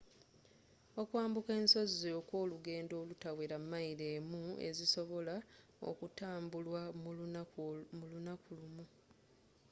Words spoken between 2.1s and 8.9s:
okwolugendo olutawera mayiro emu ezisobola okutambulwa mu lunaku lumu